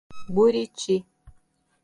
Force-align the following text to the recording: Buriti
Buriti 0.33 0.95